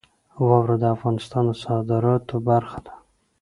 [0.47, 2.93] واوره د افغانستان د صادراتو برخه ده.